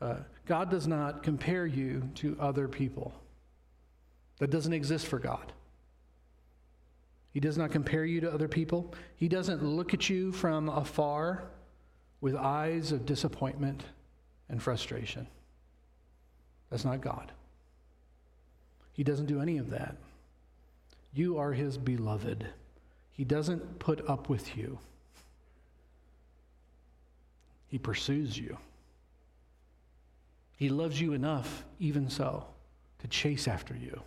[0.00, 3.14] Uh, God does not compare you to other people.
[4.38, 5.52] That doesn't exist for God.
[7.32, 8.92] He does not compare you to other people.
[9.16, 11.44] He doesn't look at you from afar
[12.20, 13.84] with eyes of disappointment
[14.48, 15.26] and frustration.
[16.68, 17.32] That's not God.
[18.92, 19.96] He doesn't do any of that.
[21.12, 22.46] You are his beloved.
[23.12, 24.78] He doesn't put up with you,
[27.68, 28.56] he pursues you.
[30.56, 32.46] He loves you enough, even so,
[33.00, 34.00] to chase after you.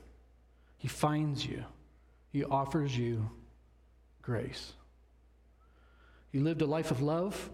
[0.78, 1.66] He finds you.
[2.32, 3.30] He offers you
[4.22, 4.72] grace.
[6.32, 7.50] He lived a life of love,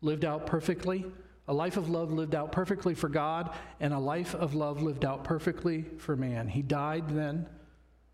[0.00, 1.04] lived out perfectly,
[1.48, 5.04] a life of love lived out perfectly for God, and a life of love lived
[5.04, 6.46] out perfectly for man.
[6.46, 7.48] He died then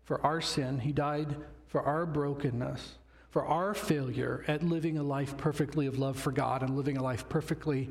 [0.07, 1.35] for our sin, He died
[1.67, 2.95] for our brokenness,
[3.29, 7.03] for our failure at living a life perfectly of love for God and living a
[7.03, 7.89] life perfectly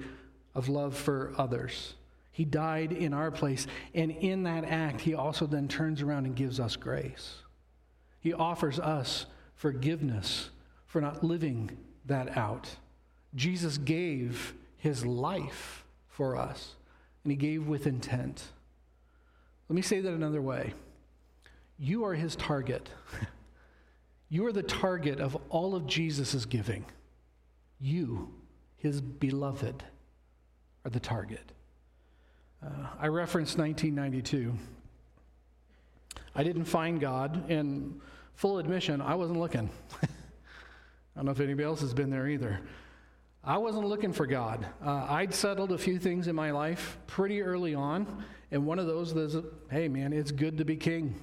[0.55, 1.95] of love for others.
[2.33, 6.35] He died in our place, and in that act, He also then turns around and
[6.35, 7.37] gives us grace.
[8.21, 10.49] He offers us forgiveness
[10.87, 11.77] for not living
[12.07, 12.77] that out.
[13.35, 16.77] Jesus gave his life for us,
[17.25, 18.45] and he gave with intent.
[19.69, 20.73] Let me say that another way.
[21.79, 22.89] You are his target.
[24.29, 26.85] you are the target of all of Jesus' giving.
[27.81, 28.33] You,
[28.77, 29.85] his beloved,
[30.85, 31.53] are the target.
[32.65, 34.55] Uh, I referenced 1992.
[36.35, 38.01] I didn't find God, and
[38.35, 39.71] full admission, I wasn't looking.
[40.03, 40.07] I
[41.17, 42.61] don't know if anybody else has been there either.
[43.45, 44.67] I wasn't looking for God.
[44.85, 48.87] Uh, I'd settled a few things in my life pretty early on, and one of
[48.87, 49.37] those was,
[49.71, 51.15] hey man, it's good to be king.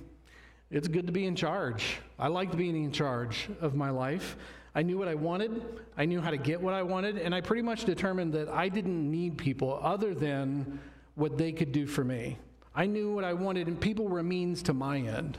[0.74, 1.98] It's good to be in charge.
[2.18, 4.36] I liked being in charge of my life.
[4.74, 5.64] I knew what I wanted,
[5.96, 8.70] I knew how to get what I wanted, and I pretty much determined that I
[8.70, 10.80] didn't need people other than
[11.14, 12.40] what they could do for me.
[12.74, 15.38] I knew what I wanted, and people were a means to my end.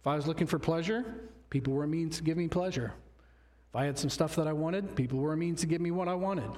[0.00, 1.04] If I was looking for pleasure,
[1.50, 2.92] people were a means to give me pleasure.
[3.70, 5.92] If I had some stuff that I wanted, people were a means to give me
[5.92, 6.50] what I wanted.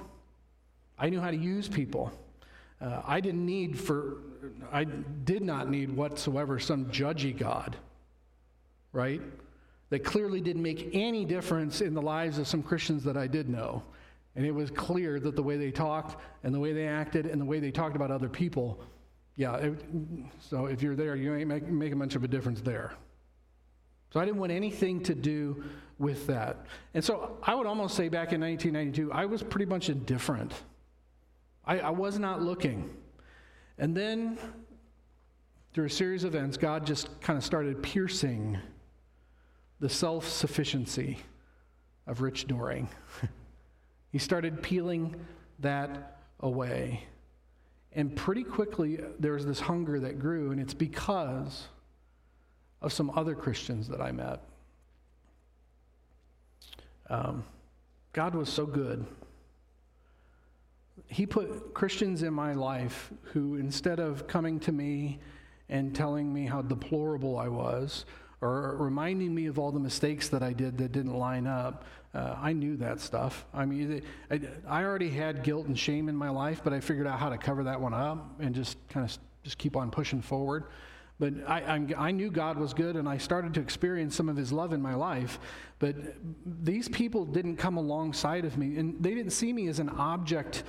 [0.97, 2.11] I knew how to use people.
[2.81, 4.17] Uh, I didn't need for,
[4.71, 7.77] I did not need whatsoever some judgy God,
[8.93, 9.21] right?
[9.89, 13.49] That clearly didn't make any difference in the lives of some Christians that I did
[13.49, 13.83] know.
[14.35, 17.41] And it was clear that the way they talked and the way they acted and
[17.41, 18.79] the way they talked about other people,
[19.35, 19.85] yeah, it,
[20.39, 22.93] so if you're there, you ain't make, make much of a difference there.
[24.13, 25.63] So I didn't want anything to do
[25.99, 26.65] with that.
[26.93, 30.53] And so I would almost say back in 1992, I was pretty much indifferent.
[31.65, 32.89] I, I was not looking.
[33.77, 34.37] And then
[35.73, 38.57] through a series of events, God just kind of started piercing
[39.79, 41.17] the self sufficiency
[42.05, 42.89] of Rich Doring.
[44.11, 45.15] he started peeling
[45.59, 47.03] that away.
[47.93, 51.67] And pretty quickly, there was this hunger that grew, and it's because
[52.81, 54.41] of some other Christians that I met.
[57.09, 57.43] Um,
[58.13, 59.05] God was so good.
[61.07, 65.19] He put Christians in my life who, instead of coming to me
[65.69, 68.05] and telling me how deplorable I was,
[68.41, 72.35] or reminding me of all the mistakes that I did that didn't line up, uh,
[72.39, 73.45] I knew that stuff.
[73.53, 77.07] I mean, I, I already had guilt and shame in my life, but I figured
[77.07, 80.21] out how to cover that one up and just kind of just keep on pushing
[80.21, 80.65] forward.
[81.19, 84.37] But I, I'm, i knew God was good and I started to experience some of
[84.37, 85.39] His love in my life.
[85.79, 85.95] But
[86.45, 90.63] these people didn't come alongside of me and they didn't see me as an object,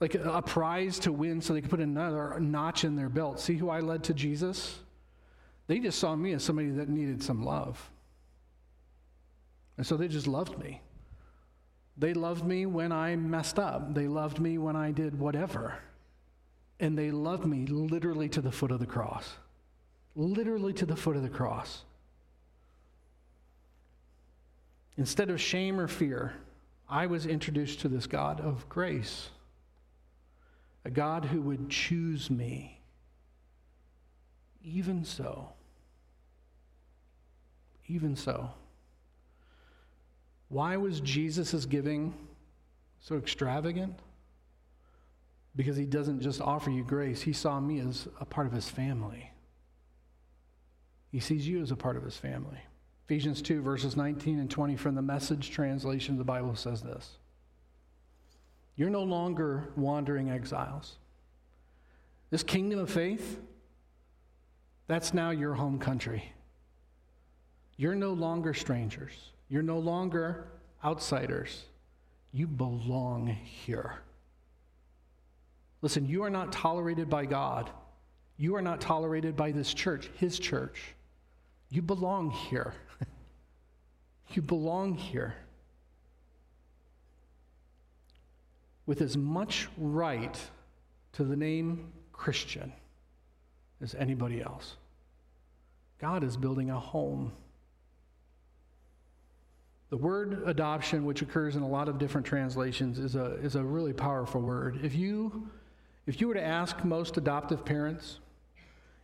[0.00, 3.40] like a, a prize to win so they could put another notch in their belt.
[3.40, 4.78] See who I led to Jesus?
[5.66, 7.90] They just saw me as somebody that needed some love.
[9.76, 10.80] And so they just loved me.
[11.96, 13.94] They loved me when I messed up.
[13.94, 15.78] They loved me when I did whatever.
[16.80, 19.34] And they loved me literally to the foot of the cross.
[20.16, 21.84] Literally to the foot of the cross.
[24.96, 26.34] Instead of shame or fear,
[26.88, 29.30] I was introduced to this God of grace,
[30.84, 32.73] a God who would choose me.
[34.64, 35.48] Even so,
[37.86, 38.50] even so.
[40.48, 42.14] Why was Jesus' giving
[43.00, 43.98] so extravagant?
[45.54, 48.68] Because he doesn't just offer you grace, he saw me as a part of his
[48.68, 49.30] family.
[51.12, 52.58] He sees you as a part of his family.
[53.06, 57.18] Ephesians 2, verses 19 and 20 from the message translation of the Bible says this
[58.76, 60.96] You're no longer wandering exiles.
[62.30, 63.40] This kingdom of faith,
[64.86, 66.32] that's now your home country.
[67.76, 69.12] You're no longer strangers.
[69.48, 70.46] You're no longer
[70.84, 71.64] outsiders.
[72.32, 73.94] You belong here.
[75.82, 77.70] Listen, you are not tolerated by God.
[78.36, 80.94] You are not tolerated by this church, His church.
[81.70, 82.74] You belong here.
[84.32, 85.34] you belong here.
[88.86, 90.38] With as much right
[91.12, 92.72] to the name Christian
[93.82, 94.76] as anybody else.
[96.00, 97.32] God is building a home
[99.94, 103.62] the word adoption, which occurs in a lot of different translations, is a, is a
[103.62, 104.80] really powerful word.
[104.82, 105.48] If you,
[106.06, 108.18] if you were to ask most adoptive parents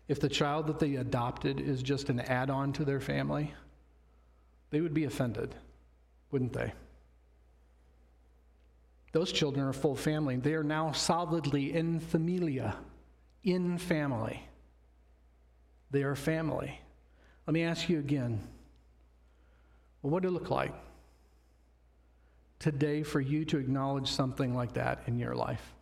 [0.09, 3.54] if the child that they adopted is just an add on to their family,
[4.70, 5.54] they would be offended,
[6.33, 6.72] wouldn't they?
[9.12, 10.38] Those children are full family.
[10.38, 12.74] They are now solidly in familia,
[13.44, 14.42] in family.
[15.90, 16.81] They are family.
[17.46, 18.40] Let me ask you again
[20.03, 20.72] well, what would it look like
[22.59, 25.74] today for you to acknowledge something like that in your life?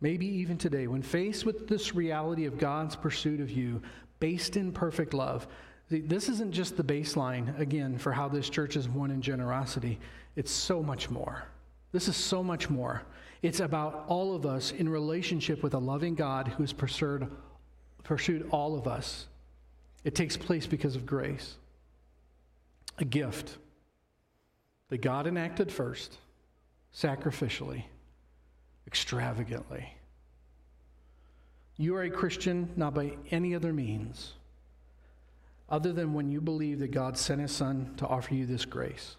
[0.00, 3.82] Maybe even today, when faced with this reality of God's pursuit of you,
[4.18, 5.46] based in perfect love,
[5.88, 9.98] this isn't just the baseline, again, for how this church is one in generosity.
[10.36, 11.44] It's so much more.
[11.92, 13.02] This is so much more.
[13.42, 17.30] It's about all of us in relationship with a loving God who has pursued,
[18.02, 19.26] pursued all of us.
[20.04, 21.56] It takes place because of grace
[22.98, 23.56] a gift
[24.90, 26.18] that God enacted first,
[26.94, 27.84] sacrificially,
[28.86, 29.94] extravagantly.
[31.78, 34.34] You are a Christian not by any other means
[35.70, 39.16] other than when you believe that God sent his son to offer you this grace.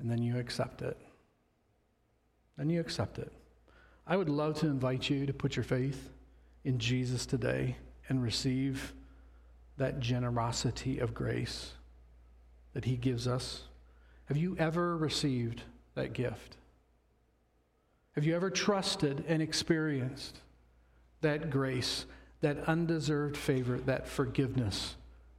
[0.00, 0.96] And then you accept it.
[2.58, 3.32] Then you accept it.
[4.06, 6.10] I would love to invite you to put your faith
[6.64, 7.76] in Jesus today
[8.08, 8.92] and receive
[9.76, 11.72] that generosity of grace
[12.74, 13.62] that He gives us?
[14.26, 15.62] Have you ever received
[15.94, 16.56] that gift?
[18.14, 20.38] Have you ever trusted and experienced
[21.20, 22.06] that grace,
[22.40, 24.96] that undeserved favor, that forgiveness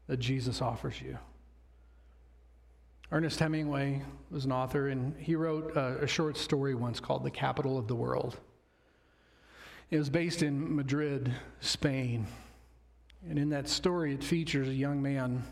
[0.07, 1.17] that Jesus offers you?
[3.11, 7.77] Ernest Hemingway was an author, and he wrote a, short story once called The Capital
[7.77, 8.37] of the World.
[9.91, 12.25] It was based in Madrid, Spain.
[13.29, 15.43] And in that story, it features a young man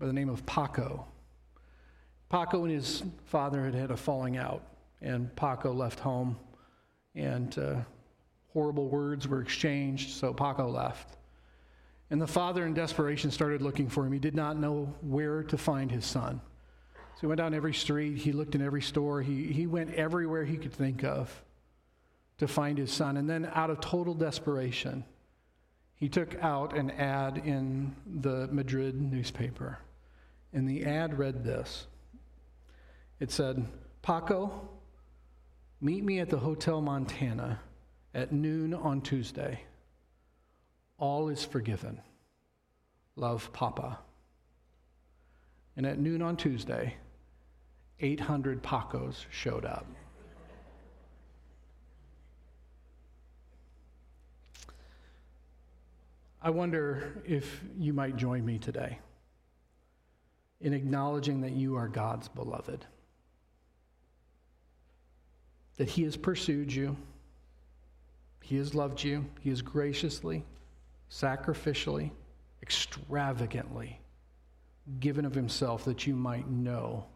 [0.00, 1.06] by the name of Paco.
[2.30, 4.62] Paco and his father had had a falling out,
[5.02, 6.38] and Paco left home,
[7.14, 7.74] and uh,
[8.54, 11.18] horrible words were exchanged, so Paco left.
[12.08, 14.12] And the father, in desperation, started looking for him.
[14.14, 16.40] He did not know where to find his son.
[17.16, 20.46] So he went down every street, he looked in every store, he, he went everywhere
[20.46, 21.43] he could think of
[22.38, 23.16] to find his son.
[23.16, 25.04] And then, out of total desperation,
[25.94, 29.78] he took out an ad in the Madrid newspaper.
[30.52, 31.86] And the ad read this
[33.20, 33.64] it said,
[34.02, 34.68] Paco,
[35.80, 37.60] meet me at the Hotel Montana
[38.12, 39.60] at noon on Tuesday.
[40.98, 42.00] All is forgiven.
[43.16, 43.98] Love, Papa.
[45.76, 46.96] And at noon on Tuesday,
[48.00, 49.86] 800 Pacos showed up.
[56.44, 58.98] I wonder if you might join me today
[60.60, 62.84] in acknowledging that you are God's beloved
[65.78, 66.96] that He has pursued you,
[68.42, 70.44] He has loved you, He has graciously
[71.10, 72.10] sacrificially,
[72.62, 73.98] extravagantly
[75.00, 77.06] given of himself that you might know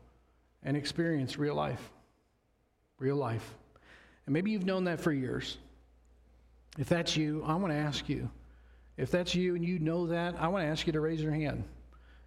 [0.62, 1.91] and experience real life.
[2.99, 3.55] Real life.
[4.24, 5.59] And maybe you've known that for years.
[6.79, 8.31] If that's you, I want to ask you.
[8.99, 11.32] If that's you and you know that, I want to ask you to raise your
[11.32, 11.62] hand.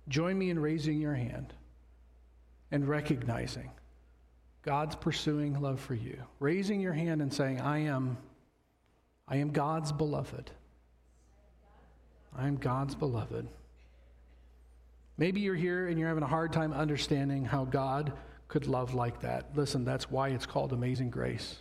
[0.08, 1.54] Join me in raising your hand
[2.72, 3.70] and recognizing
[4.64, 6.18] God's pursuing love for you.
[6.40, 8.18] Raising your hand and saying, I am,
[9.28, 10.50] I am God's beloved.
[12.36, 13.48] I am God's beloved.
[15.18, 18.14] Maybe you're here and you're having a hard time understanding how God
[18.48, 19.50] could love like that.
[19.56, 21.58] Listen, that's why it's called Amazing Grace.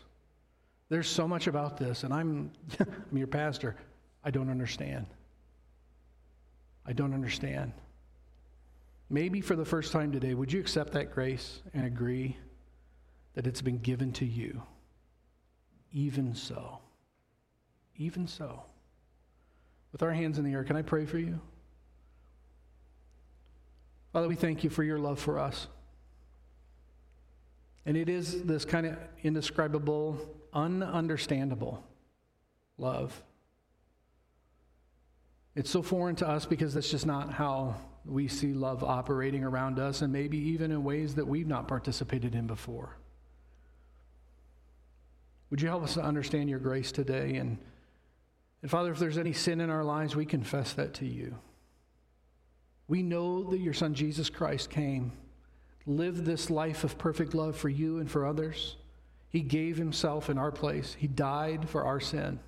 [0.88, 3.76] There's so much about this, and I'm, I'm your pastor.
[4.24, 5.06] I don't understand.
[6.86, 7.72] I don't understand.
[9.08, 12.36] Maybe for the first time today, would you accept that grace and agree
[13.34, 14.62] that it's been given to you?
[15.92, 16.78] Even so.
[17.96, 18.62] Even so.
[19.92, 21.40] With our hands in the air, can I pray for you?
[24.12, 25.66] Father, we thank you for your love for us.
[27.86, 30.18] And it is this kind of indescribable,
[30.54, 31.78] ununderstandable
[32.78, 33.22] love.
[35.54, 39.78] It's so foreign to us because that's just not how we see love operating around
[39.78, 42.96] us, and maybe even in ways that we've not participated in before.
[45.50, 47.36] Would you help us to understand your grace today?
[47.36, 47.58] And,
[48.62, 51.36] and Father, if there's any sin in our lives, we confess that to you.
[52.88, 55.12] We know that your Son Jesus Christ came,
[55.86, 58.76] lived this life of perfect love for you and for others.
[59.28, 62.40] He gave himself in our place, He died for our sin.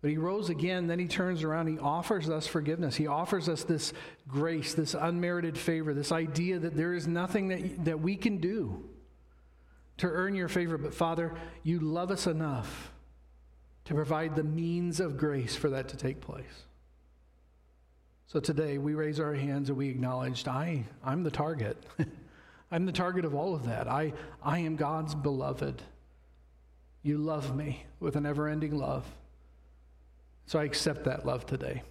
[0.00, 2.96] But he rose again, then he turns around, he offers us forgiveness.
[2.96, 3.92] He offers us this
[4.26, 8.82] grace, this unmerited favor, this idea that there is nothing that, that we can do
[9.98, 10.78] to earn your favor.
[10.78, 12.92] But Father, you love us enough
[13.84, 16.64] to provide the means of grace for that to take place.
[18.26, 21.76] So today we raise our hands and we acknowledge I, I'm the target.
[22.70, 23.88] I'm the target of all of that.
[23.88, 25.82] I, I am God's beloved.
[27.02, 29.04] You love me with an ever ending love.
[30.50, 31.84] So I accept that love today.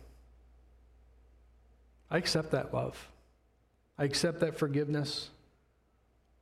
[2.11, 3.07] I accept that love.
[3.97, 5.29] I accept that forgiveness.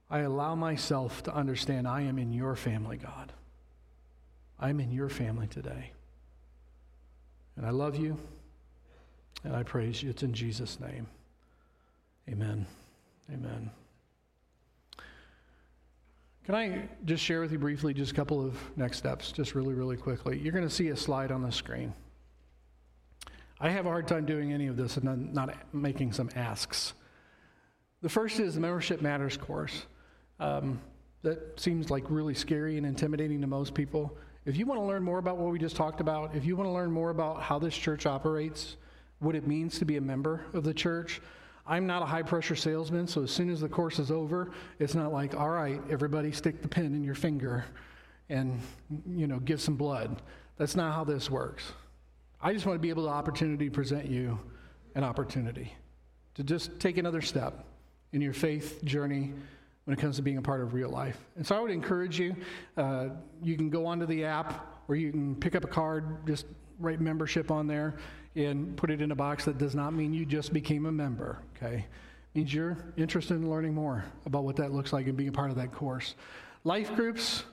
[0.09, 3.34] I allow myself to understand I am in your family, God.
[4.59, 5.91] I'm in your family today.
[7.55, 8.18] And I love you
[9.43, 10.09] and I praise you.
[10.09, 11.05] It's in Jesus' name.
[12.28, 12.65] Amen.
[13.32, 13.70] Amen.
[16.45, 19.76] Can I just share with you briefly just a couple of next steps, just really,
[19.76, 20.39] really quickly?
[20.39, 21.93] You're going to see a slide on the screen.
[23.59, 26.93] I have a hard time doing any of this and not making some asks.
[28.01, 29.87] The first is the Membership Matters course.
[30.39, 30.79] Um,
[31.23, 34.15] that seems like really scary and intimidating to most people.
[34.45, 36.67] If you want to learn more about what we just talked about, if you want
[36.67, 38.77] to learn more about how this church operates,
[39.19, 41.19] what it means to be a member of the church,
[41.65, 44.95] I'm not a high pressure salesman, so as soon as the course is over, it's
[44.95, 47.65] not like, all right, everybody stick the pin in your finger
[48.29, 48.61] and,
[49.09, 50.21] you know, give some blood.
[50.57, 51.73] That's not how this works.
[52.41, 54.39] I just want to be able to opportunity present you
[54.95, 55.73] an opportunity
[56.35, 57.65] to just take another step
[58.13, 59.33] in your faith journey
[59.85, 61.17] when it comes to being a part of real life.
[61.35, 62.35] And so I would encourage you,
[62.75, 63.09] uh,
[63.41, 66.45] you can go onto the app or you can pick up a card, just
[66.79, 67.95] write membership on there
[68.35, 71.41] and put it in a box that does not mean you just became a member,
[71.55, 71.85] okay?
[72.35, 75.33] It means you're interested in learning more about what that looks like and being a
[75.33, 76.13] part of that course.
[76.63, 77.45] Life groups,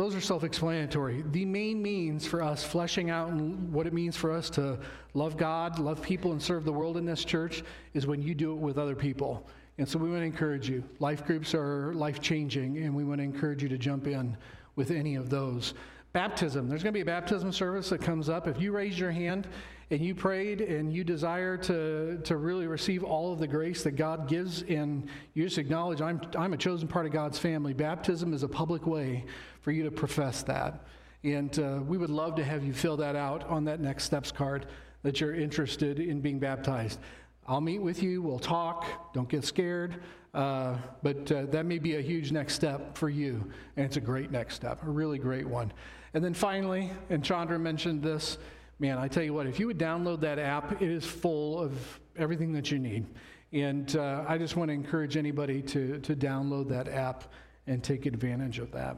[0.00, 1.22] those are self explanatory.
[1.30, 4.78] The main means for us fleshing out what it means for us to
[5.12, 8.52] love God, love people, and serve the world in this church is when you do
[8.52, 9.46] it with other people.
[9.76, 10.82] And so we want to encourage you.
[11.00, 14.36] Life groups are life changing, and we want to encourage you to jump in
[14.74, 15.74] with any of those.
[16.12, 16.68] Baptism.
[16.68, 18.48] There's going to be a baptism service that comes up.
[18.48, 19.48] If you raise your hand
[19.90, 23.92] and you prayed and you desire to, to really receive all of the grace that
[23.92, 28.32] God gives, and you just acknowledge, I'm, I'm a chosen part of God's family, baptism
[28.32, 29.24] is a public way
[29.60, 30.84] for you to profess that.
[31.24, 34.30] And uh, we would love to have you fill that out on that next steps
[34.32, 34.66] card
[35.02, 37.00] that you're interested in being baptized.
[37.46, 40.00] I'll meet with you, we'll talk, don't get scared.
[40.32, 43.44] Uh, but uh, that may be a huge next step for you,
[43.76, 45.72] and it's a great next step, a really great one.
[46.14, 48.38] And then finally, and Chandra mentioned this,
[48.80, 52.00] man, I tell you what, if you would download that app, it is full of
[52.16, 53.06] everything that you need.
[53.52, 57.24] And uh, I just want to encourage anybody to, to download that app
[57.66, 58.96] and take advantage of that.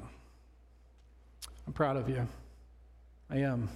[1.66, 2.26] I'm proud of you.
[3.28, 3.68] I am.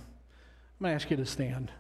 [0.79, 1.73] I'm going to ask you to stand.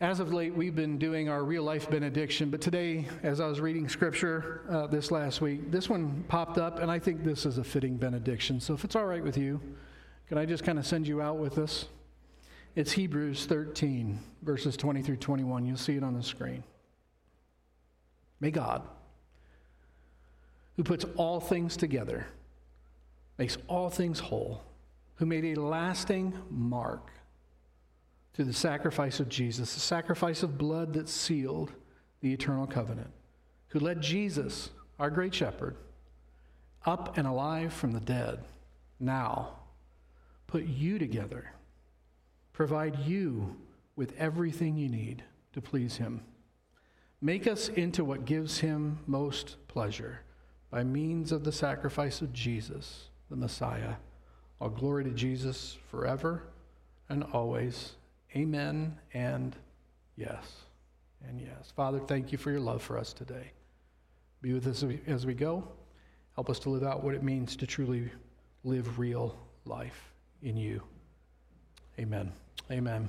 [0.00, 3.60] As of late, we've been doing our real life benediction, but today, as I was
[3.60, 7.56] reading scripture uh, this last week, this one popped up, and I think this is
[7.56, 8.60] a fitting benediction.
[8.60, 9.60] So if it's all right with you,
[10.28, 11.86] can I just kind of send you out with this?
[12.74, 15.66] It's Hebrews 13, verses 20 through 21.
[15.66, 16.64] You'll see it on the screen.
[18.40, 18.82] May God,
[20.76, 22.26] who puts all things together,
[23.36, 24.64] makes all things whole,
[25.16, 27.10] who made a lasting mark
[28.32, 31.72] through the sacrifice of Jesus, the sacrifice of blood that sealed
[32.22, 33.10] the eternal covenant,
[33.68, 35.76] who led Jesus, our great shepherd,
[36.86, 38.40] up and alive from the dead,
[38.98, 39.56] now
[40.46, 41.52] put you together,
[42.52, 43.56] provide you
[43.96, 45.22] with everything you need
[45.52, 46.22] to please him.
[47.20, 50.20] Make us into what gives him most pleasure
[50.70, 53.94] by means of the sacrifice of Jesus, the Messiah.
[54.60, 56.42] All glory to Jesus forever
[57.08, 57.92] and always.
[58.34, 59.54] Amen and
[60.16, 60.52] yes.
[61.28, 61.72] And yes.
[61.76, 63.52] Father, thank you for your love for us today.
[64.40, 65.68] Be with us as we go.
[66.34, 68.10] Help us to live out what it means to truly
[68.64, 70.82] live real life in you.
[71.98, 72.32] Amen.
[72.70, 73.08] Amen.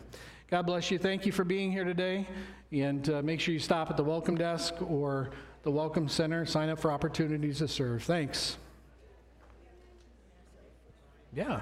[0.49, 0.99] God bless you.
[0.99, 2.27] Thank you for being here today.
[2.71, 5.31] And uh, make sure you stop at the welcome desk or
[5.63, 6.45] the welcome center.
[6.45, 8.03] Sign up for opportunities to serve.
[8.03, 8.57] Thanks.
[11.33, 11.61] Yeah.